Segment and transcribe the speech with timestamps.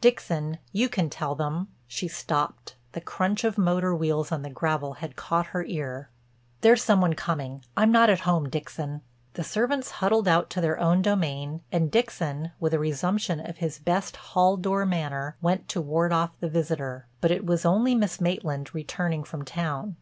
[0.00, 4.92] Dixon, you can tell them—" she stopped, the crunch of motor wheels on the gravel
[4.92, 6.08] had caught her ear.
[6.60, 7.64] "There's some one coming.
[7.76, 9.00] I'm not at home, Dixon."
[9.34, 13.80] The servants huddled out to their own domain and Dixon, with a resumption of his
[13.80, 17.08] best hall door manner, went to ward off the visitor.
[17.20, 19.96] But it was only Miss Maitland returning from town.